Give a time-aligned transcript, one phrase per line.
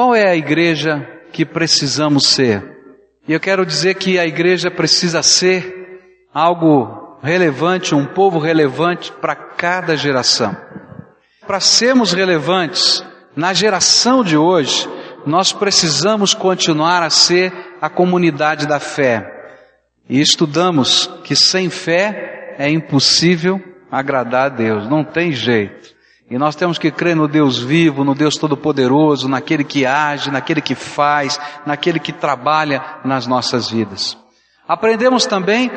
[0.00, 2.64] Qual é a igreja que precisamos ser?
[3.28, 6.00] E eu quero dizer que a igreja precisa ser
[6.32, 10.56] algo relevante, um povo relevante para cada geração.
[11.46, 13.04] Para sermos relevantes
[13.36, 14.88] na geração de hoje,
[15.26, 19.30] nós precisamos continuar a ser a comunidade da fé.
[20.08, 23.60] E estudamos que sem fé é impossível
[23.92, 25.99] agradar a Deus, não tem jeito.
[26.30, 30.60] E nós temos que crer no Deus vivo, no Deus Todo-Poderoso, naquele que age, naquele
[30.60, 34.16] que faz, naquele que trabalha nas nossas vidas.
[34.68, 35.68] Aprendemos também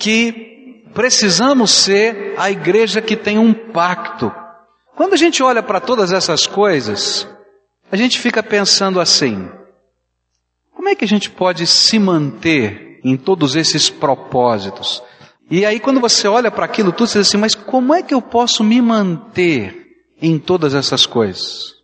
[0.00, 4.32] que precisamos ser a igreja que tem um pacto.
[4.96, 7.28] Quando a gente olha para todas essas coisas,
[7.90, 9.48] a gente fica pensando assim:
[10.74, 15.00] como é que a gente pode se manter em todos esses propósitos?
[15.48, 18.12] E aí, quando você olha para aquilo tudo, você diz assim: mas como é que
[18.12, 19.81] eu posso me manter
[20.22, 21.74] em todas essas coisas.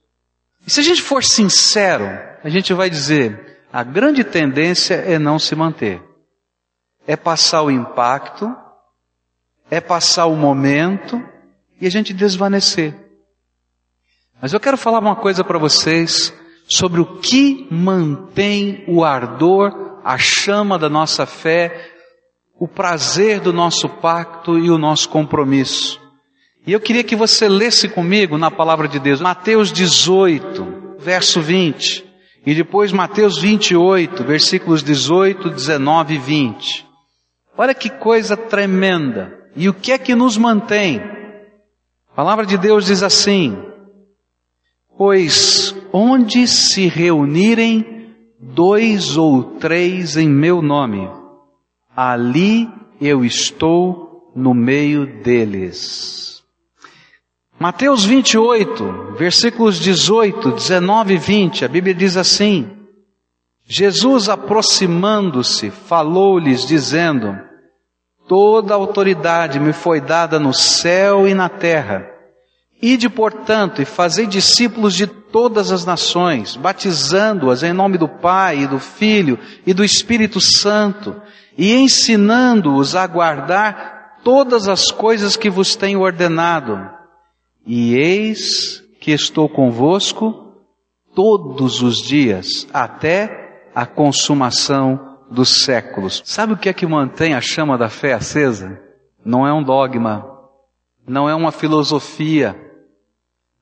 [0.65, 2.06] E se a gente for sincero,
[2.42, 6.00] a gente vai dizer, a grande tendência é não se manter.
[7.06, 8.55] É passar o impacto,
[9.69, 11.22] é passar o momento
[11.80, 12.95] e a gente desvanecer.
[14.41, 16.33] Mas eu quero falar uma coisa para vocês
[16.69, 21.91] sobre o que mantém o ardor, a chama da nossa fé,
[22.55, 26.08] o prazer do nosso pacto e o nosso compromisso.
[26.69, 32.05] E eu queria que você lesse comigo na palavra de Deus, Mateus 18, verso 20,
[32.44, 36.86] e depois Mateus 28, versículos 18, 19 e 20.
[37.56, 39.48] Olha que coisa tremenda.
[39.56, 41.00] E o que é que nos mantém?
[42.12, 43.56] A palavra de Deus diz assim:
[44.94, 51.08] Pois onde se reunirem dois ou três em meu nome,
[51.96, 52.69] ali
[53.00, 56.28] eu estou no meio deles.
[57.61, 62.70] Mateus 28, versículos 18, 19 e 20, a Bíblia diz assim:
[63.67, 67.36] Jesus aproximando-se, falou-lhes, dizendo:
[68.29, 72.08] Toda autoridade me foi dada no céu e na terra.
[72.80, 78.67] Ide, portanto, e fazei discípulos de todas as nações, batizando-as em nome do Pai, e
[78.69, 79.36] do Filho
[79.67, 81.20] e do Espírito Santo,
[81.57, 86.98] e ensinando-os a guardar todas as coisas que vos tenho ordenado
[87.68, 90.55] e eis que estou convosco
[91.14, 96.23] todos os dias, até a consumação dos séculos.
[96.24, 98.80] Sabe o que é que mantém a chama da fé acesa?
[99.23, 100.27] Não é um dogma,
[101.07, 102.57] não é uma filosofia,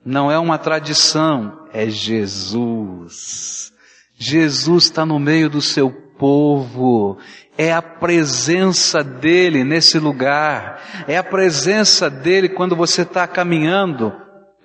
[0.05, 3.73] não é uma tradição, é Jesus.
[4.17, 7.19] Jesus está no meio do seu povo
[7.59, 14.13] é a presença dele nesse lugar, é a presença dele quando você está caminhando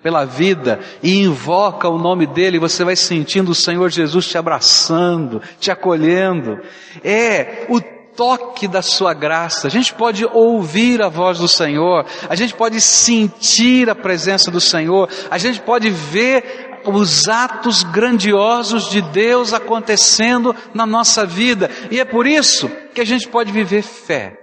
[0.03, 5.41] pela vida e invoca o nome dele, você vai sentindo o Senhor Jesus te abraçando,
[5.59, 6.59] te acolhendo.
[7.03, 7.79] É o
[8.15, 9.67] toque da sua graça.
[9.67, 14.59] A gente pode ouvir a voz do Senhor, a gente pode sentir a presença do
[14.59, 21.69] Senhor, a gente pode ver os atos grandiosos de Deus acontecendo na nossa vida.
[21.89, 24.37] E é por isso que a gente pode viver fé.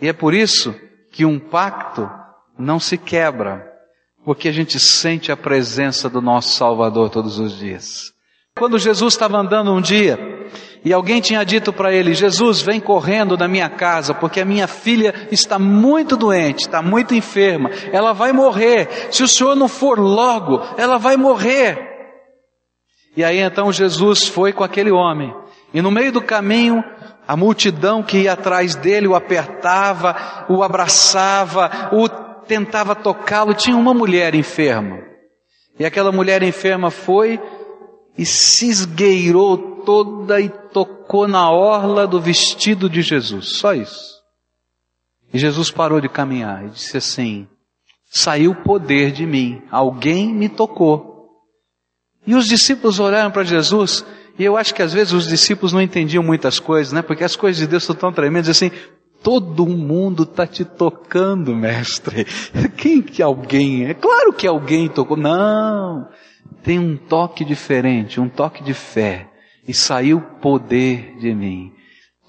[0.00, 0.74] E é por isso
[1.12, 2.08] que um pacto
[2.58, 3.66] não se quebra,
[4.24, 8.12] porque a gente sente a presença do nosso Salvador todos os dias.
[8.60, 10.18] Quando Jesus estava andando um dia,
[10.84, 14.66] e alguém tinha dito para ele: Jesus, vem correndo da minha casa, porque a minha
[14.66, 19.08] filha está muito doente, está muito enferma, ela vai morrer.
[19.10, 21.78] Se o senhor não for logo, ela vai morrer.
[23.16, 25.34] E aí então Jesus foi com aquele homem,
[25.72, 26.84] e no meio do caminho,
[27.26, 32.06] a multidão que ia atrás dele o apertava, o abraçava, o
[32.46, 33.54] tentava tocá-lo.
[33.54, 34.98] Tinha uma mulher enferma,
[35.78, 37.40] e aquela mulher enferma foi
[38.16, 43.56] e se esgueirou toda e tocou na orla do vestido de Jesus.
[43.56, 44.20] Só isso.
[45.32, 47.46] E Jesus parou de caminhar e disse assim:
[48.10, 51.10] Saiu poder de mim, alguém me tocou.
[52.26, 54.04] E os discípulos olharam para Jesus,
[54.38, 57.02] e eu acho que às vezes os discípulos não entendiam muitas coisas, né?
[57.02, 58.70] Porque as coisas de Deus são tão tremendas assim.
[59.22, 62.26] Todo mundo está te tocando, mestre.
[62.76, 63.84] Quem que alguém?
[63.84, 65.16] É claro que alguém tocou.
[65.16, 66.08] Não.
[66.62, 69.28] Tem um toque diferente, um toque de fé
[69.66, 71.72] e saiu poder de mim.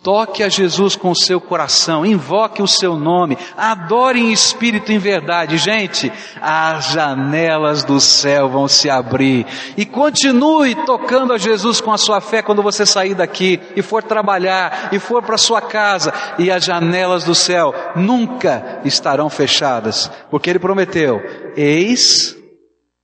[0.04, 4.96] Toque a Jesus com o seu coração, invoque o seu nome, adore em espírito e
[4.96, 5.60] em verdade.
[5.60, 9.46] Gente, as janelas do céu vão se abrir.
[9.78, 14.02] E continue tocando a Jesus com a sua fé quando você sair daqui e for
[14.02, 16.12] trabalhar e for para sua casa.
[16.40, 21.22] E as janelas do céu nunca estarão fechadas, porque Ele prometeu:
[21.56, 22.41] Eis,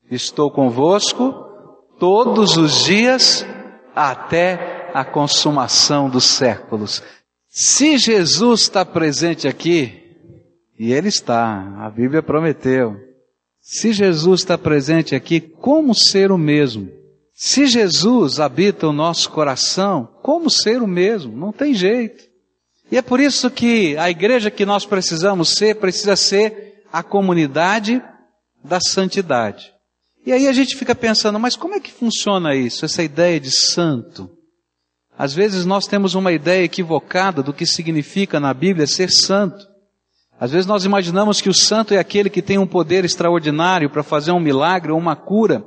[0.10, 1.34] estou convosco
[2.00, 3.46] todos os dias
[3.96, 7.04] até a consumação dos séculos.
[7.50, 10.04] Se Jesus está presente aqui,
[10.80, 12.96] e Ele está, a Bíblia prometeu.
[13.60, 16.90] Se Jesus está presente aqui, como ser o mesmo?
[17.34, 21.36] Se Jesus habita o nosso coração, como ser o mesmo?
[21.36, 22.24] Não tem jeito.
[22.92, 28.02] E é por isso que a igreja que nós precisamos ser, precisa ser a comunidade
[28.64, 29.74] da santidade.
[30.28, 33.50] E aí a gente fica pensando, mas como é que funciona isso, essa ideia de
[33.50, 34.30] santo?
[35.18, 39.66] Às vezes nós temos uma ideia equivocada do que significa na Bíblia ser santo.
[40.38, 44.04] Às vezes nós imaginamos que o santo é aquele que tem um poder extraordinário para
[44.04, 45.64] fazer um milagre ou uma cura.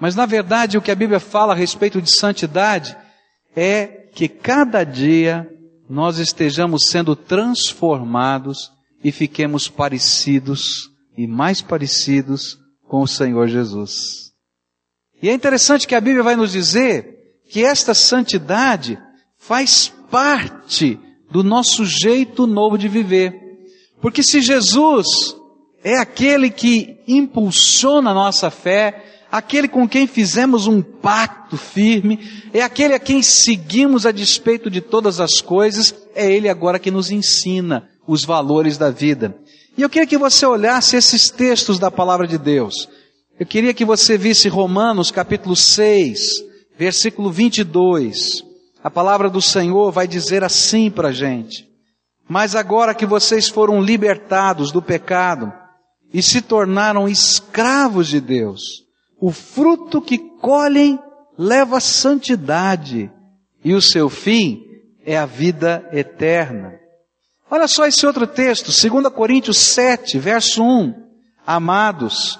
[0.00, 2.96] Mas na verdade o que a Bíblia fala a respeito de santidade
[3.54, 5.46] é que cada dia
[5.90, 8.72] nós estejamos sendo transformados
[9.04, 10.88] e fiquemos parecidos
[11.18, 14.32] e mais parecidos com o Senhor Jesus.
[15.22, 17.14] E é interessante que a Bíblia vai nos dizer
[17.48, 18.98] que esta santidade
[19.38, 20.98] faz parte
[21.30, 23.34] do nosso jeito novo de viver.
[24.00, 25.06] Porque se Jesus
[25.82, 32.20] é aquele que impulsiona a nossa fé, aquele com quem fizemos um pacto firme,
[32.52, 36.90] é aquele a quem seguimos a despeito de todas as coisas, é ele agora que
[36.90, 39.36] nos ensina os valores da vida.
[39.76, 42.88] E eu queria que você olhasse esses textos da palavra de Deus.
[43.38, 46.20] Eu queria que você visse Romanos capítulo 6,
[46.78, 48.44] versículo 22.
[48.82, 51.68] A palavra do Senhor vai dizer assim para a gente.
[52.28, 55.52] Mas agora que vocês foram libertados do pecado
[56.12, 58.84] e se tornaram escravos de Deus,
[59.20, 61.00] o fruto que colhem
[61.36, 63.10] leva santidade
[63.64, 64.62] e o seu fim
[65.04, 66.83] é a vida eterna.
[67.50, 70.94] Olha só esse outro texto, 2 Coríntios 7, verso 1.
[71.46, 72.38] Amados,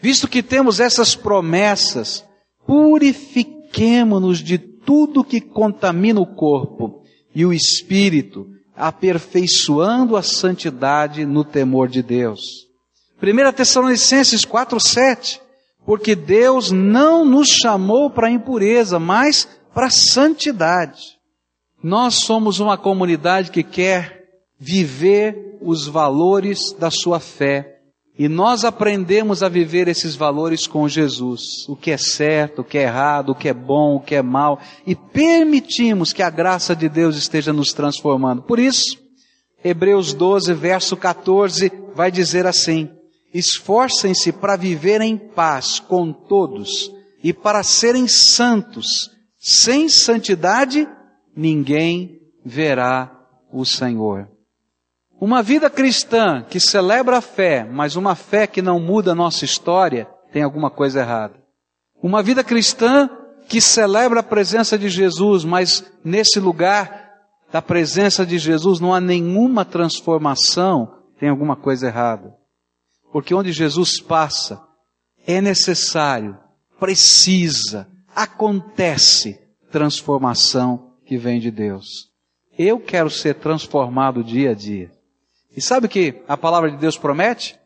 [0.00, 2.24] visto que temos essas promessas,
[2.66, 7.02] purifiquemo-nos de tudo que contamina o corpo
[7.34, 12.40] e o espírito, aperfeiçoando a santidade no temor de Deus.
[13.22, 15.40] 1 Tessalonicenses 4:7,
[15.84, 21.16] porque Deus não nos chamou para impureza, mas para santidade.
[21.82, 24.15] Nós somos uma comunidade que quer
[24.58, 27.76] viver os valores da sua fé
[28.18, 32.78] e nós aprendemos a viver esses valores com Jesus, o que é certo, o que
[32.78, 36.74] é errado, o que é bom, o que é mal, e permitimos que a graça
[36.74, 38.40] de Deus esteja nos transformando.
[38.40, 38.98] Por isso,
[39.62, 42.88] Hebreus 12, verso 14, vai dizer assim:
[43.34, 46.90] Esforcem-se para viver em paz com todos
[47.22, 49.10] e para serem santos.
[49.38, 50.88] Sem santidade,
[51.36, 53.12] ninguém verá
[53.52, 54.35] o Senhor.
[55.20, 59.44] Uma vida cristã que celebra a fé, mas uma fé que não muda a nossa
[59.44, 61.34] história, tem alguma coisa errada.
[62.02, 63.08] Uma vida cristã
[63.48, 67.14] que celebra a presença de Jesus, mas nesse lugar
[67.50, 72.34] da presença de Jesus não há nenhuma transformação, tem alguma coisa errada.
[73.10, 74.60] Porque onde Jesus passa,
[75.26, 76.36] é necessário,
[76.78, 79.40] precisa, acontece
[79.70, 82.10] transformação que vem de Deus.
[82.58, 84.90] Eu quero ser transformado dia a dia.
[85.56, 87.58] E sabe o que a palavra de Deus promete?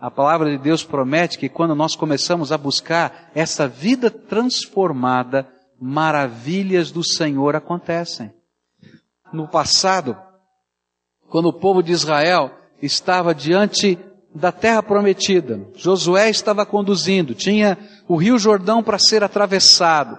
[0.00, 5.46] A palavra de Deus promete que quando nós começamos a buscar essa vida transformada,
[5.78, 8.32] maravilhas do Senhor acontecem.
[9.32, 10.16] No passado,
[11.28, 13.98] quando o povo de Israel estava diante
[14.34, 17.76] da terra prometida, Josué estava conduzindo, tinha
[18.08, 20.18] o rio Jordão para ser atravessado.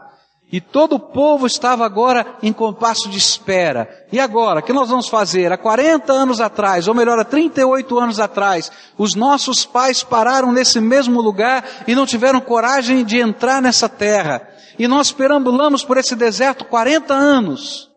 [0.51, 3.89] E todo o povo estava agora em compasso de espera.
[4.11, 5.51] E agora, o que nós vamos fazer?
[5.51, 10.79] Há 40 anos atrás, ou melhor, há 38 anos atrás, os nossos pais pararam nesse
[10.79, 14.47] mesmo lugar e não tiveram coragem de entrar nessa terra.
[14.77, 17.89] E nós perambulamos por esse deserto 40 anos.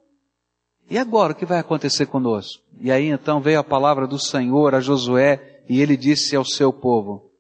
[0.91, 2.63] E agora, o que vai acontecer conosco?
[2.81, 6.73] E aí então veio a palavra do Senhor a Josué e ele disse ao seu
[6.73, 7.31] povo,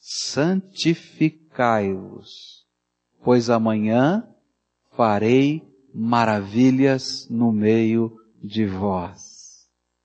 [0.00, 2.64] santificai-os,
[3.22, 4.24] pois amanhã
[4.96, 5.62] farei
[5.94, 8.12] maravilhas no meio
[8.42, 9.36] de vós.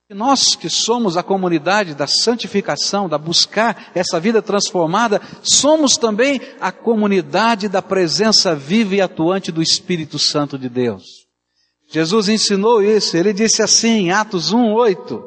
[0.10, 6.70] Nós que somos a comunidade da santificação, da buscar essa vida transformada, somos também a
[6.70, 11.04] comunidade da presença viva e atuante do Espírito Santo de Deus.
[11.88, 15.24] Jesus ensinou isso, ele disse assim, Atos 1, 8,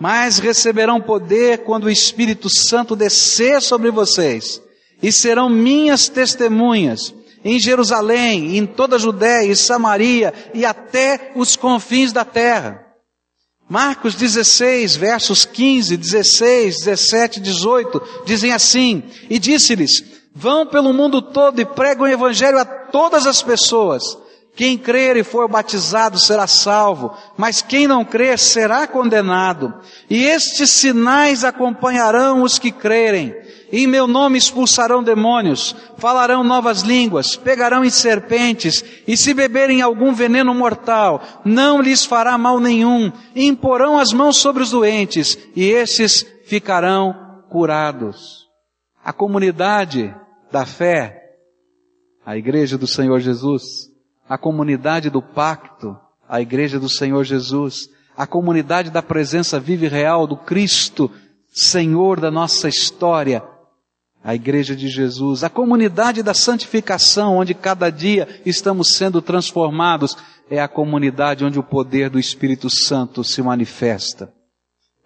[0.00, 4.62] mas receberão poder quando o Espírito Santo descer sobre vocês,
[5.02, 11.56] e serão minhas testemunhas, em Jerusalém, em toda a Judéia e Samaria e até os
[11.56, 12.86] confins da terra.
[13.68, 21.60] Marcos 16, versos 15, 16, 17, 18, dizem assim, e disse-lhes, Vão pelo mundo todo
[21.60, 24.02] e pregam o evangelho a todas as pessoas.
[24.54, 29.74] Quem crer e for batizado será salvo, mas quem não crer será condenado.
[30.10, 33.34] E estes sinais acompanharão os que crerem.
[33.72, 40.12] Em meu nome expulsarão demônios, falarão novas línguas, pegarão em serpentes, e se beberem algum
[40.12, 43.10] veneno mortal, não lhes fará mal nenhum.
[43.34, 48.46] Imporão as mãos sobre os doentes, e estes ficarão curados.
[49.02, 50.14] A comunidade
[50.52, 51.36] da fé,
[52.26, 53.90] a igreja do Senhor Jesus,
[54.28, 55.96] a comunidade do pacto,
[56.28, 61.10] a igreja do Senhor Jesus, a comunidade da presença viva e real do Cristo,
[61.52, 63.42] Senhor da nossa história,
[64.22, 70.16] a igreja de Jesus, a comunidade da santificação, onde cada dia estamos sendo transformados,
[70.50, 74.32] é a comunidade onde o poder do Espírito Santo se manifesta.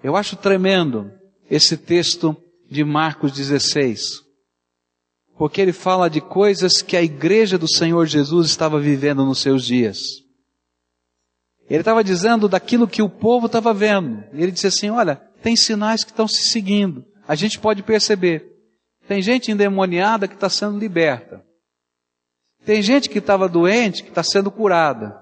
[0.03, 1.11] Eu acho tremendo
[1.51, 2.37] esse texto
[2.71, 4.27] de Marcos 16
[5.37, 9.65] porque ele fala de coisas que a igreja do Senhor Jesus estava vivendo nos seus
[9.65, 9.99] dias.
[11.69, 14.25] Ele estava dizendo daquilo que o povo estava vendo.
[14.33, 17.05] Ele disse assim: Olha, tem sinais que estão se seguindo.
[17.27, 18.56] A gente pode perceber.
[19.07, 21.45] Tem gente endemoniada que está sendo liberta.
[22.65, 25.17] Tem gente que estava doente que está sendo curada.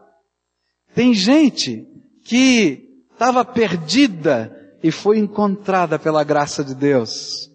[0.95, 1.87] Tem gente
[2.25, 7.51] que estava perdida e foi encontrada pela graça de Deus.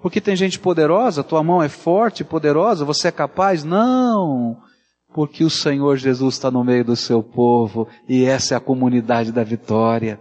[0.00, 3.64] Porque tem gente poderosa, tua mão é forte, poderosa, você é capaz?
[3.64, 4.60] Não!
[5.12, 9.32] Porque o Senhor Jesus está no meio do seu povo e essa é a comunidade
[9.32, 10.20] da vitória.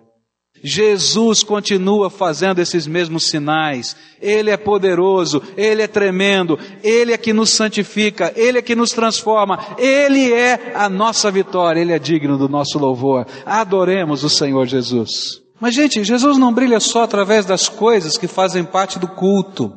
[0.63, 3.95] Jesus continua fazendo esses mesmos sinais.
[4.21, 8.89] Ele é poderoso, Ele é tremendo, Ele é que nos santifica, Ele é que nos
[8.89, 13.27] transforma, Ele é a nossa vitória, Ele é digno do nosso louvor.
[13.45, 15.41] Adoremos o Senhor Jesus.
[15.59, 19.73] Mas, gente, Jesus não brilha só através das coisas que fazem parte do culto.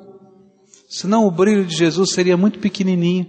[0.89, 3.27] Senão o brilho de Jesus seria muito pequenininho.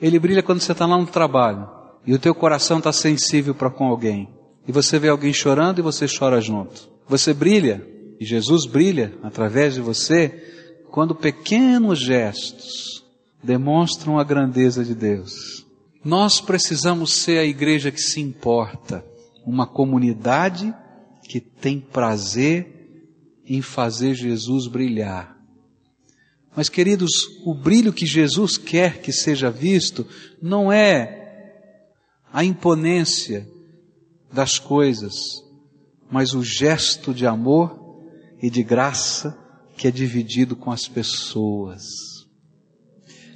[0.00, 1.68] Ele brilha quando você está lá no trabalho
[2.06, 4.28] e o teu coração está sensível para com alguém.
[4.68, 6.90] E você vê alguém chorando e você chora junto.
[7.08, 7.82] Você brilha
[8.20, 10.28] e Jesus brilha através de você
[10.90, 13.02] quando pequenos gestos
[13.42, 15.66] demonstram a grandeza de Deus.
[16.04, 19.02] Nós precisamos ser a igreja que se importa,
[19.46, 20.74] uma comunidade
[21.22, 25.34] que tem prazer em fazer Jesus brilhar.
[26.54, 27.12] Mas, queridos,
[27.44, 30.06] o brilho que Jesus quer que seja visto
[30.42, 31.54] não é
[32.30, 33.48] a imponência
[34.32, 35.14] das coisas,
[36.10, 37.78] mas o gesto de amor
[38.40, 39.36] e de graça
[39.76, 41.84] que é dividido com as pessoas.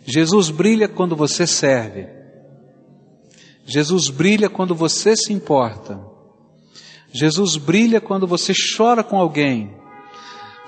[0.05, 2.09] Jesus brilha quando você serve.
[3.65, 6.01] Jesus brilha quando você se importa.
[7.13, 9.77] Jesus brilha quando você chora com alguém.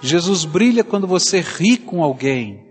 [0.01, 2.64] Jesus brilha quando você ri com alguém.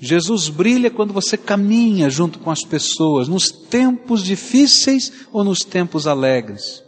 [0.00, 6.06] Jesus brilha quando você caminha junto com as pessoas, nos tempos difíceis ou nos tempos
[6.06, 6.82] alegres.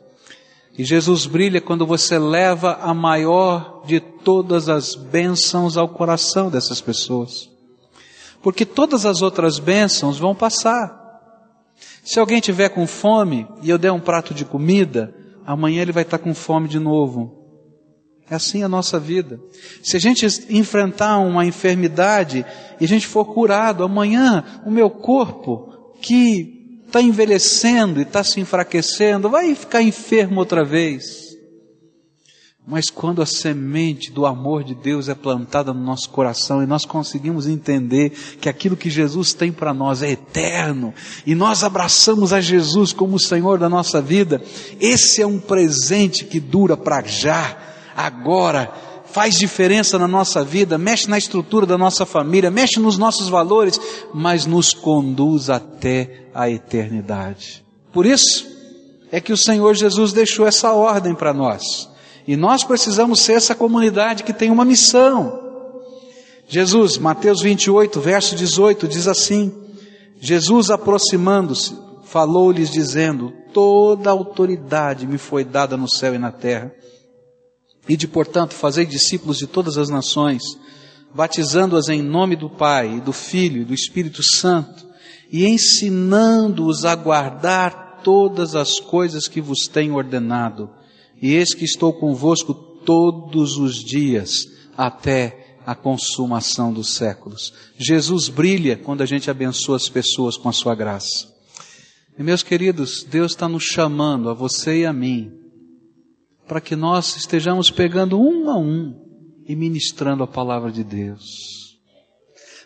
[0.78, 6.81] E Jesus brilha quando você leva a maior de todas as bênçãos ao coração dessas
[6.81, 7.50] pessoas.
[8.42, 10.99] Porque todas as outras bênçãos vão passar.
[12.02, 15.14] Se alguém tiver com fome e eu der um prato de comida,
[15.45, 17.42] amanhã ele vai estar com fome de novo.
[18.33, 19.39] É assim a nossa vida.
[19.83, 22.47] Se a gente enfrentar uma enfermidade
[22.81, 28.41] e a gente for curado, amanhã o meu corpo, que está envelhecendo e está se
[28.41, 31.37] enfraquecendo, vai ficar enfermo outra vez.
[32.67, 36.87] Mas quando a semente do amor de Deus é plantada no nosso coração e nós
[36.87, 40.95] conseguimos entender que aquilo que Jesus tem para nós é eterno
[41.27, 44.41] e nós abraçamos a Jesus como o Senhor da nossa vida,
[44.81, 48.73] esse é um presente que dura para já, agora,
[49.13, 53.79] faz diferença na nossa vida, mexe na estrutura da nossa família, mexe nos nossos valores,
[54.15, 57.65] mas nos conduz até a eternidade.
[57.93, 58.47] Por isso
[59.11, 61.91] é que o Senhor Jesus deixou essa ordem para nós.
[62.27, 65.41] E nós precisamos ser essa comunidade que tem uma missão.
[66.49, 69.53] Jesus, Mateus 28, verso 18, diz assim:
[70.21, 76.73] Jesus aproximando-se, falou-lhes dizendo: Toda autoridade me foi dada no céu e na terra.
[77.89, 80.43] E de portanto, fazei discípulos de todas as nações,
[81.15, 84.87] batizando-as em nome do Pai, do Filho e do Espírito Santo,
[85.31, 90.71] e ensinando-os a guardar todas as coisas que vos tenho ordenado
[91.23, 97.55] e eis que estou convosco todos os dias até a consumação dos séculos.
[97.79, 101.33] Jesus brilha quando a gente abençoa as pessoas com a sua graça.
[102.19, 105.33] E meus queridos, Deus está nos chamando, a você e a mim,
[106.52, 108.94] para que nós estejamos pegando um a um
[109.49, 111.80] e ministrando a palavra de Deus.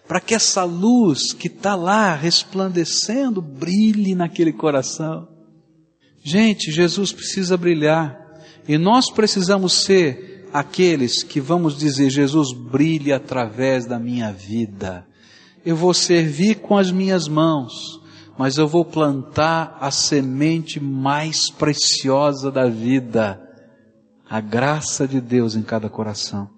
[0.09, 5.29] para que essa luz que está lá resplandecendo brilhe naquele coração.
[6.21, 8.19] Gente, Jesus precisa brilhar
[8.67, 15.07] e nós precisamos ser aqueles que vamos dizer: Jesus brilhe através da minha vida.
[15.65, 18.01] Eu vou servir com as minhas mãos,
[18.37, 23.46] mas eu vou plantar a semente mais preciosa da vida,
[24.29, 26.51] a graça de Deus em cada coração.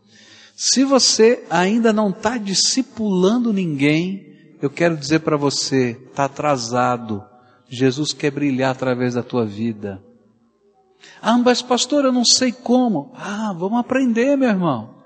[0.56, 4.26] Se você ainda não está discipulando ninguém,
[4.60, 7.24] eu quero dizer para você, está atrasado.
[7.68, 10.02] Jesus quer brilhar através da tua vida.
[11.22, 13.12] Ah, mas pastor, eu não sei como.
[13.14, 14.97] Ah, vamos aprender, meu irmão.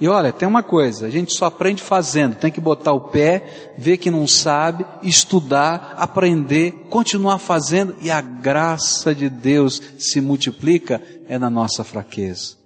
[0.00, 3.74] E olha, tem uma coisa, a gente só aprende fazendo, tem que botar o pé,
[3.78, 11.00] ver que não sabe, estudar, aprender, continuar fazendo e a graça de Deus se multiplica
[11.28, 12.56] é na nossa fraqueza.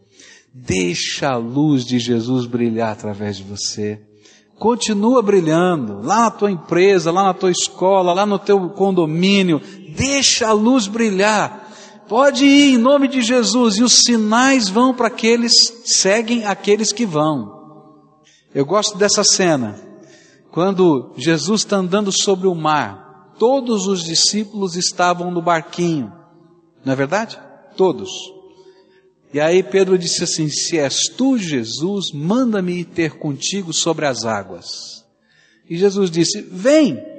[0.52, 4.00] Deixa a luz de Jesus brilhar através de você.
[4.58, 9.61] Continua brilhando, lá na tua empresa, lá na tua escola, lá no teu condomínio.
[9.94, 11.67] Deixa a luz brilhar.
[12.08, 15.52] Pode ir em nome de Jesus e os sinais vão para aqueles,
[15.84, 17.58] seguem aqueles que vão.
[18.54, 19.78] Eu gosto dessa cena.
[20.50, 26.10] Quando Jesus está andando sobre o mar, todos os discípulos estavam no barquinho.
[26.82, 27.38] Não é verdade?
[27.76, 28.10] Todos.
[29.32, 34.24] E aí Pedro disse assim: Se és tu, Jesus, manda-me ir ter contigo sobre as
[34.24, 35.04] águas.
[35.68, 37.17] E Jesus disse: Vem.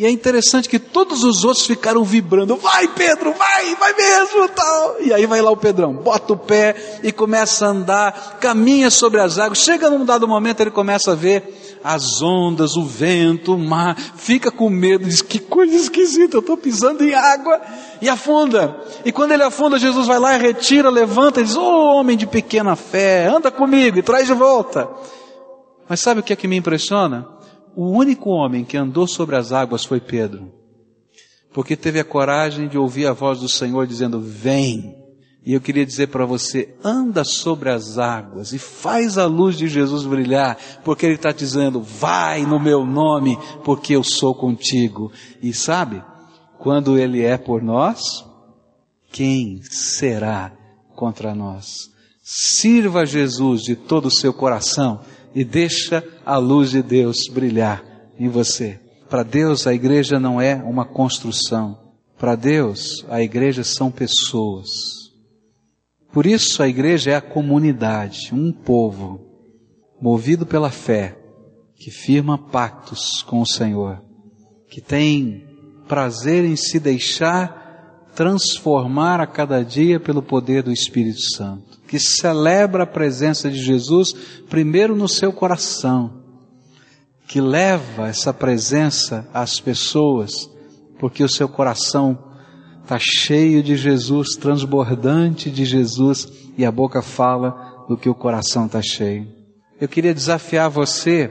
[0.00, 2.56] E é interessante que todos os outros ficaram vibrando.
[2.56, 4.96] Vai, Pedro, vai, vai mesmo, tal.
[4.98, 9.20] E aí vai lá o Pedrão, bota o pé e começa a andar, caminha sobre
[9.20, 9.58] as águas.
[9.58, 14.50] Chega num dado momento ele começa a ver as ondas, o vento, o mar, fica
[14.50, 17.60] com medo, diz que coisa esquisita, eu estou pisando em água
[18.00, 18.74] e afunda.
[19.04, 22.16] E quando ele afunda, Jesus vai lá e retira, levanta e diz: Ô oh, homem
[22.16, 24.88] de pequena fé, anda comigo e traz de volta.
[25.86, 27.38] Mas sabe o que é que me impressiona?
[27.74, 30.52] O único homem que andou sobre as águas foi Pedro,
[31.52, 34.98] porque teve a coragem de ouvir a voz do Senhor dizendo: Vem.
[35.44, 39.68] E eu queria dizer para você, anda sobre as águas e faz a luz de
[39.68, 45.10] Jesus brilhar, porque Ele está dizendo, vai no meu nome, porque eu sou contigo.
[45.42, 46.04] E sabe,
[46.58, 48.22] quando Ele é por nós,
[49.10, 50.52] quem será
[50.94, 51.90] contra nós?
[52.22, 55.00] Sirva Jesus de todo o seu coração
[55.34, 57.84] e deixa a luz de Deus brilhar
[58.18, 58.78] em você.
[59.08, 61.78] Para Deus a igreja não é uma construção.
[62.18, 64.68] Para Deus a igreja são pessoas.
[66.12, 69.20] Por isso a igreja é a comunidade, um povo,
[70.00, 71.16] movido pela fé,
[71.76, 74.02] que firma pactos com o Senhor,
[74.68, 75.46] que tem
[75.88, 77.59] prazer em se deixar
[78.14, 84.12] transformar a cada dia pelo poder do Espírito Santo, que celebra a presença de Jesus
[84.48, 86.22] primeiro no seu coração,
[87.26, 90.50] que leva essa presença às pessoas,
[90.98, 92.18] porque o seu coração
[92.82, 98.66] está cheio de Jesus, transbordante de Jesus, e a boca fala do que o coração
[98.66, 99.28] está cheio.
[99.80, 101.30] Eu queria desafiar você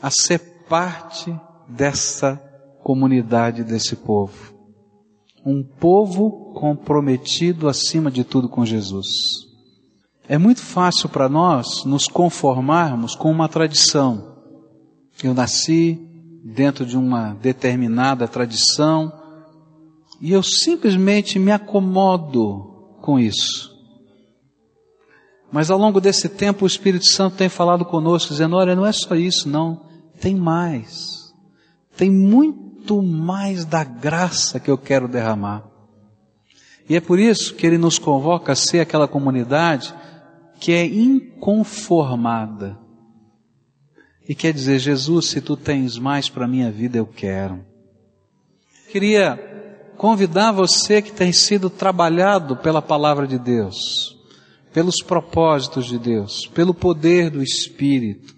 [0.00, 1.34] a ser parte
[1.68, 2.40] dessa
[2.82, 4.57] comunidade, desse povo.
[5.50, 9.08] Um povo comprometido acima de tudo com Jesus.
[10.28, 14.36] É muito fácil para nós nos conformarmos com uma tradição.
[15.24, 15.98] Eu nasci
[16.44, 19.10] dentro de uma determinada tradição,
[20.20, 23.74] e eu simplesmente me acomodo com isso.
[25.50, 28.92] Mas ao longo desse tempo o Espírito Santo tem falado conosco, dizendo: olha, não é
[28.92, 29.88] só isso, não.
[30.20, 31.32] Tem mais.
[31.96, 32.67] Tem muito
[33.02, 35.64] mais da graça que eu quero derramar.
[36.88, 39.94] E é por isso que ele nos convoca a ser aquela comunidade
[40.58, 42.78] que é inconformada.
[44.28, 47.64] E quer dizer, Jesus, se tu tens mais para a minha vida, eu quero.
[48.90, 49.38] Queria
[49.96, 54.16] convidar você que tem sido trabalhado pela palavra de Deus,
[54.72, 58.37] pelos propósitos de Deus, pelo poder do Espírito.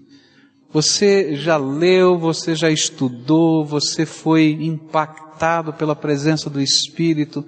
[0.72, 7.44] Você já leu, você já estudou, você foi impactado pela presença do Espírito.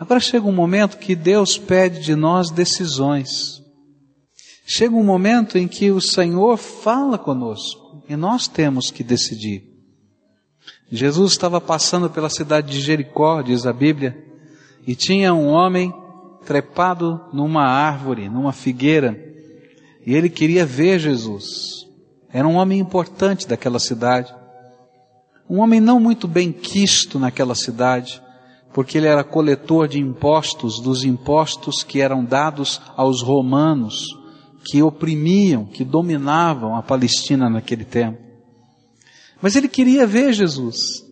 [0.00, 3.62] Agora chega um momento que Deus pede de nós decisões.
[4.66, 9.62] Chega um momento em que o Senhor fala conosco e nós temos que decidir.
[10.90, 14.24] Jesus estava passando pela cidade de Jericó, diz a Bíblia,
[14.84, 15.94] e tinha um homem
[16.44, 19.16] trepado numa árvore, numa figueira,
[20.04, 21.85] e ele queria ver Jesus.
[22.32, 24.34] Era um homem importante daquela cidade.
[25.48, 28.20] Um homem não muito bem quisto naquela cidade,
[28.72, 34.04] porque ele era coletor de impostos, dos impostos que eram dados aos romanos,
[34.64, 38.18] que oprimiam, que dominavam a Palestina naquele tempo.
[39.40, 41.04] Mas ele queria ver Jesus.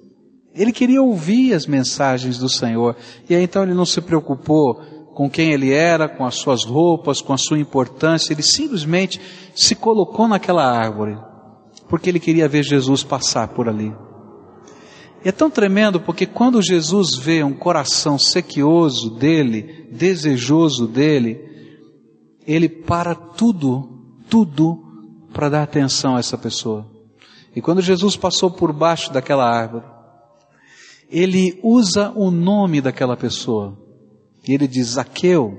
[0.54, 2.96] Ele queria ouvir as mensagens do Senhor.
[3.28, 4.80] E aí então ele não se preocupou
[5.14, 8.32] com quem ele era, com as suas roupas, com a sua importância.
[8.32, 9.20] Ele simplesmente
[9.54, 11.16] se colocou naquela árvore.
[11.88, 13.94] Porque ele queria ver Jesus passar por ali.
[15.24, 21.40] E é tão tremendo porque quando Jesus vê um coração sequioso dele, desejoso dele,
[22.46, 23.88] ele para tudo,
[24.28, 24.82] tudo
[25.32, 26.86] para dar atenção a essa pessoa.
[27.54, 29.84] E quando Jesus passou por baixo daquela árvore,
[31.08, 33.83] ele usa o nome daquela pessoa.
[34.46, 35.58] E ele diz Zaqueu.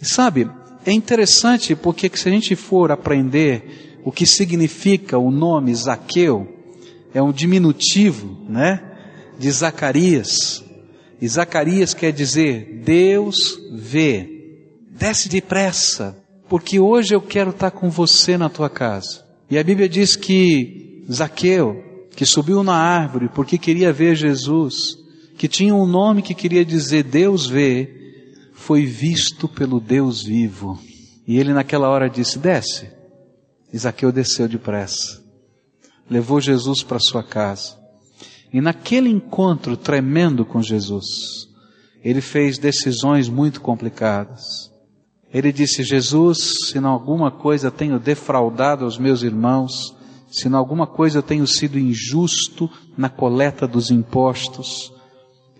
[0.00, 0.50] E sabe,
[0.84, 6.46] é interessante porque se a gente for aprender o que significa o nome Zaqueu,
[7.12, 8.80] é um diminutivo, né?
[9.38, 10.64] De Zacarias.
[11.20, 14.36] E Zacarias quer dizer Deus vê.
[14.90, 16.16] Desce depressa,
[16.48, 19.24] porque hoje eu quero estar com você na tua casa.
[19.50, 24.97] E a Bíblia diz que Zaqueu, que subiu na árvore porque queria ver Jesus,
[25.38, 27.94] que tinha um nome que queria dizer Deus vê,
[28.52, 30.78] foi visto pelo Deus vivo.
[31.26, 32.90] E ele naquela hora disse: Desce.
[33.74, 35.22] Zaqueu desceu depressa.
[36.10, 37.78] Levou Jesus para sua casa.
[38.52, 41.48] E naquele encontro tremendo com Jesus,
[42.02, 44.72] ele fez decisões muito complicadas.
[45.32, 49.94] Ele disse: Jesus, se em alguma coisa tenho defraudado os meus irmãos,
[50.30, 54.92] se em alguma coisa tenho sido injusto na coleta dos impostos,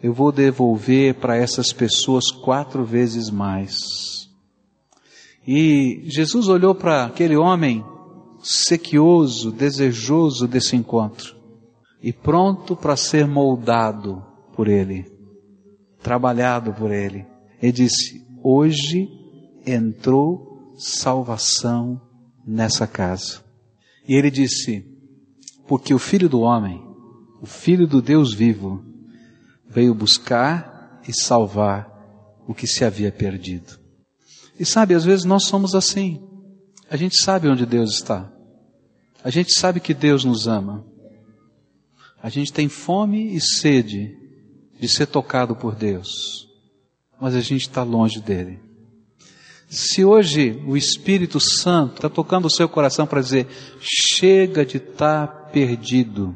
[0.02, 3.76] eu vou devolver para essas pessoas quatro vezes mais.
[5.46, 7.84] E Jesus olhou para aquele homem
[8.42, 11.38] sequioso, desejoso desse encontro
[12.02, 15.10] e pronto para ser moldado por ele,
[16.02, 17.26] trabalhado por ele.
[17.60, 19.08] Ele disse: Hoje
[19.66, 22.00] entrou salvação
[22.46, 23.42] nessa casa.
[24.06, 24.84] E ele disse:
[25.66, 26.82] Porque o Filho do Homem,
[27.40, 28.82] o Filho do Deus vivo,
[29.78, 31.88] veio buscar e salvar
[32.48, 33.78] o que se havia perdido.
[34.58, 36.20] E sabe, às vezes nós somos assim.
[36.90, 38.28] A gente sabe onde Deus está.
[39.22, 40.84] A gente sabe que Deus nos ama.
[42.20, 44.16] A gente tem fome e sede
[44.80, 46.48] de ser tocado por Deus.
[47.20, 48.58] Mas a gente está longe dele.
[49.68, 53.46] Se hoje o Espírito Santo está tocando o seu coração para dizer,
[53.80, 56.34] chega de estar tá perdido.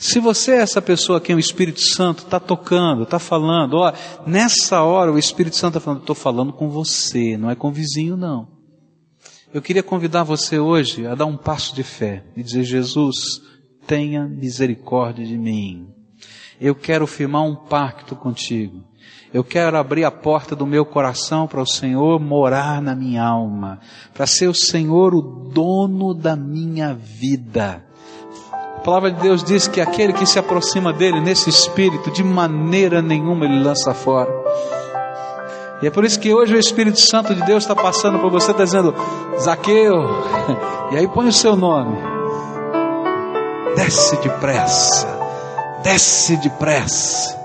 [0.00, 3.92] Se você é essa pessoa que o Espírito Santo está tocando, está falando, ó,
[4.26, 7.72] nessa hora o Espírito Santo está falando, estou falando com você, não é com o
[7.72, 8.48] vizinho não.
[9.52, 13.42] Eu queria convidar você hoje a dar um passo de fé e dizer, Jesus,
[13.86, 15.88] tenha misericórdia de mim.
[16.58, 18.82] Eu quero firmar um pacto contigo.
[19.34, 23.78] Eu quero abrir a porta do meu coração para o Senhor morar na minha alma,
[24.14, 27.84] para ser o Senhor o dono da minha vida.
[28.80, 33.02] A palavra de Deus diz que aquele que se aproxima dele nesse espírito, de maneira
[33.02, 34.30] nenhuma ele lança fora.
[35.82, 38.52] E é por isso que hoje o Espírito Santo de Deus está passando por você,
[38.52, 38.94] está dizendo,
[39.38, 40.02] Zaqueu,
[40.92, 41.94] e aí põe o seu nome.
[43.76, 45.06] Desce depressa,
[45.82, 47.38] desce depressa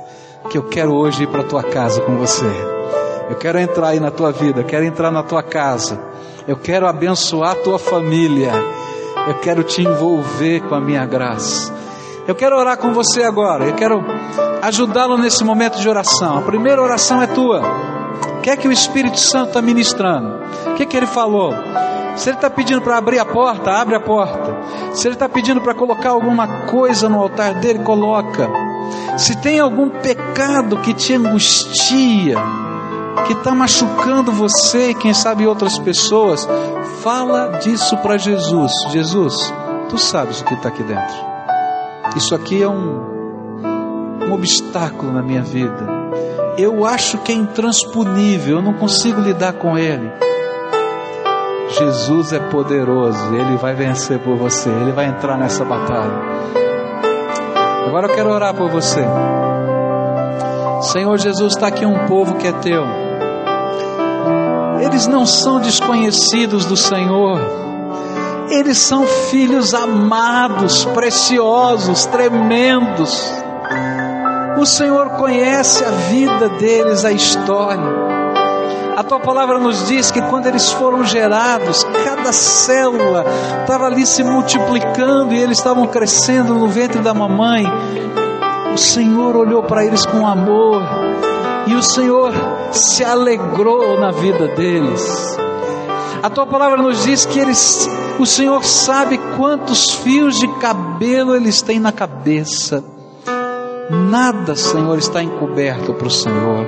[0.50, 2.50] que eu quero hoje ir para a tua casa com você.
[3.30, 6.00] Eu quero entrar aí na tua vida, eu quero entrar na tua casa.
[6.48, 8.54] Eu quero abençoar a tua família.
[9.28, 11.74] Eu quero te envolver com a minha graça.
[12.28, 13.66] Eu quero orar com você agora.
[13.66, 14.04] Eu quero
[14.62, 16.38] ajudá-lo nesse momento de oração.
[16.38, 17.62] A primeira oração é tua.
[18.38, 20.40] O que é que o Espírito Santo está ministrando?
[20.68, 21.54] O que é que ele falou?
[22.16, 24.56] Se ele está pedindo para abrir a porta, abre a porta.
[24.94, 28.50] Se ele está pedindo para colocar alguma coisa no altar dele, coloca.
[29.18, 32.38] Se tem algum pecado que te angustia,
[33.24, 36.48] que está machucando você e quem sabe outras pessoas,
[37.02, 38.72] fala disso para Jesus.
[38.90, 39.54] Jesus,
[39.90, 41.16] tu sabes o que está aqui dentro.
[42.16, 45.88] Isso aqui é um, um obstáculo na minha vida.
[46.58, 50.12] Eu acho que é intransponível, eu não consigo lidar com ele.
[51.78, 56.22] Jesus é poderoso, ele vai vencer por você, ele vai entrar nessa batalha.
[57.88, 59.06] Agora eu quero orar por você.
[60.82, 63.05] Senhor Jesus, está aqui um povo que é teu.
[64.86, 67.40] Eles não são desconhecidos do Senhor.
[68.50, 73.34] Eles são filhos amados, preciosos, tremendos.
[74.60, 77.84] O Senhor conhece a vida deles, a história.
[78.96, 83.26] A tua palavra nos diz que quando eles foram gerados, cada célula
[83.62, 87.66] estava ali se multiplicando e eles estavam crescendo no ventre da mamãe.
[88.74, 90.82] O Senhor olhou para eles com amor
[91.68, 92.32] e o Senhor
[92.76, 95.38] se alegrou na vida deles.
[96.22, 101.62] A tua palavra nos diz que eles, o Senhor sabe quantos fios de cabelo eles
[101.62, 102.84] têm na cabeça.
[103.90, 106.66] Nada, Senhor, está encoberto para o Senhor.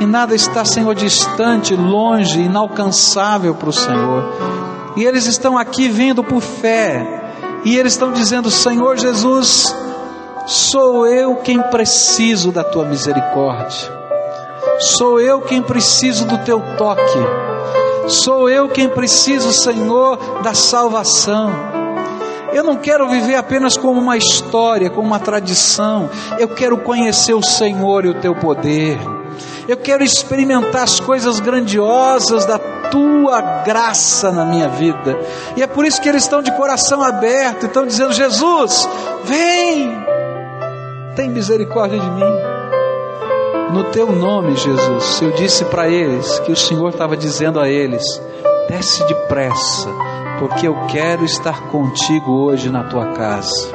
[0.00, 4.24] E nada está, Senhor, distante, longe, inalcançável para o Senhor.
[4.96, 7.22] E eles estão aqui vindo por fé.
[7.64, 9.74] E eles estão dizendo: Senhor Jesus,
[10.46, 13.93] sou eu quem preciso da tua misericórdia.
[14.78, 17.18] Sou eu quem preciso do teu toque.
[18.08, 21.50] Sou eu quem preciso, Senhor, da salvação.
[22.52, 26.10] Eu não quero viver apenas como uma história, como uma tradição.
[26.38, 28.98] Eu quero conhecer o Senhor e o teu poder.
[29.66, 35.18] Eu quero experimentar as coisas grandiosas da tua graça na minha vida.
[35.56, 38.88] E é por isso que eles estão de coração aberto, estão dizendo: Jesus,
[39.24, 40.04] vem,
[41.16, 42.53] tem misericórdia de mim.
[43.72, 48.04] No teu nome, Jesus, eu disse para eles que o Senhor estava dizendo a eles:
[48.68, 49.88] desce depressa,
[50.38, 53.70] porque eu quero estar contigo hoje na tua casa.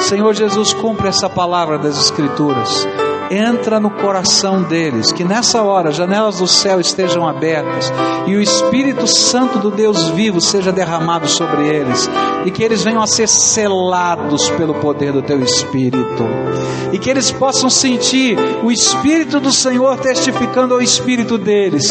[0.00, 2.86] Senhor Jesus, cumpre essa palavra das Escrituras
[3.32, 7.90] entra no coração deles, que nessa hora janelas do céu estejam abertas
[8.26, 12.10] e o Espírito Santo do Deus vivo seja derramado sobre eles
[12.44, 16.24] e que eles venham a ser selados pelo poder do teu Espírito
[16.92, 21.90] e que eles possam sentir o Espírito do Senhor testificando ao Espírito deles.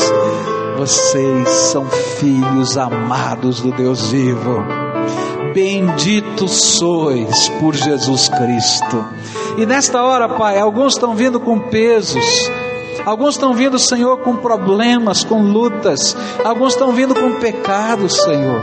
[0.77, 1.85] Vocês são
[2.19, 4.63] filhos amados do Deus vivo.
[5.53, 9.05] Benditos sois por Jesus Cristo.
[9.57, 12.49] E nesta hora, Pai, alguns estão vindo com pesos,
[13.05, 18.61] alguns estão vindo, Senhor, com problemas, com lutas, alguns estão vindo com pecados, Senhor.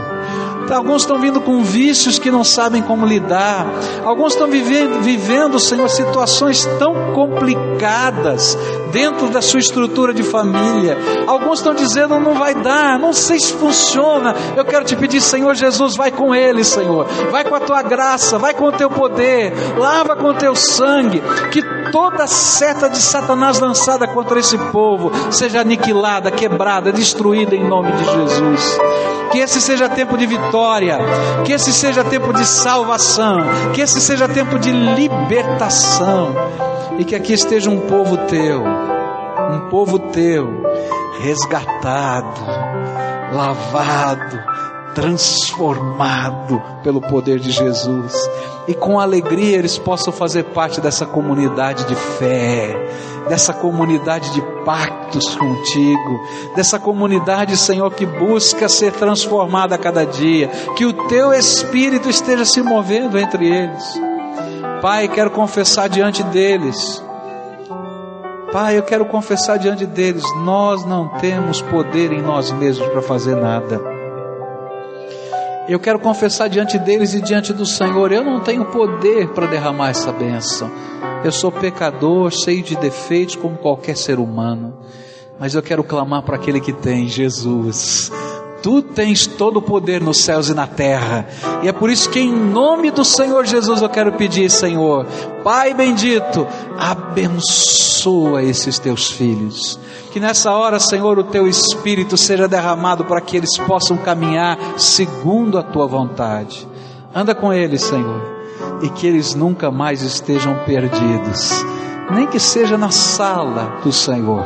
[0.71, 3.65] Alguns estão vindo com vícios que não sabem como lidar.
[4.05, 8.55] Alguns estão vivendo, vivendo, Senhor, situações tão complicadas
[8.91, 10.97] dentro da sua estrutura de família.
[11.27, 14.35] Alguns estão dizendo não vai dar, não sei se funciona.
[14.55, 17.05] Eu quero te pedir, Senhor Jesus, vai com eles, Senhor.
[17.31, 21.21] Vai com a tua graça, vai com o teu poder, lava com o teu sangue,
[21.51, 27.91] que toda seta de Satanás lançada contra esse povo seja aniquilada, quebrada, destruída em nome
[27.91, 28.77] de Jesus.
[29.31, 30.97] Que esse seja tempo de vitória,
[31.45, 33.37] que esse seja tempo de salvação,
[33.73, 36.33] que esse seja tempo de libertação,
[36.99, 40.63] e que aqui esteja um povo teu, um povo teu,
[41.21, 42.41] resgatado,
[43.33, 44.37] lavado,
[44.93, 48.13] transformado pelo poder de Jesus.
[48.67, 52.75] E com alegria eles possam fazer parte dessa comunidade de fé,
[53.29, 56.19] dessa comunidade de pactos contigo,
[56.53, 60.49] dessa comunidade, Senhor, que busca ser transformada a cada dia.
[60.75, 64.08] Que o teu espírito esteja se movendo entre eles.
[64.81, 67.03] Pai, quero confessar diante deles.
[68.51, 73.35] Pai, eu quero confessar diante deles, nós não temos poder em nós mesmos para fazer
[73.35, 73.79] nada.
[75.67, 79.89] Eu quero confessar diante deles e diante do Senhor, eu não tenho poder para derramar
[79.89, 80.71] essa bênção.
[81.23, 84.79] Eu sou pecador, cheio de defeitos como qualquer ser humano.
[85.37, 88.11] Mas eu quero clamar para aquele que tem, Jesus.
[88.61, 91.27] Tu tens todo o poder nos céus e na terra.
[91.63, 95.05] E é por isso que em nome do Senhor Jesus eu quero pedir, Senhor,
[95.43, 96.45] Pai bendito,
[96.77, 99.79] abençoa esses teus filhos.
[100.11, 105.57] Que nessa hora, Senhor, o teu espírito seja derramado para que eles possam caminhar segundo
[105.57, 106.67] a tua vontade.
[107.13, 108.21] Anda com eles, Senhor,
[108.81, 111.65] e que eles nunca mais estejam perdidos,
[112.11, 114.45] nem que seja na sala do Senhor,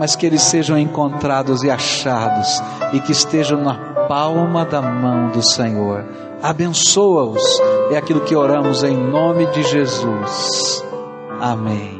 [0.00, 2.48] mas que eles sejam encontrados e achados
[2.94, 3.74] e que estejam na
[4.08, 6.06] palma da mão do Senhor.
[6.42, 7.60] Abençoa-os,
[7.90, 10.82] é aquilo que oramos em nome de Jesus.
[11.38, 11.99] Amém.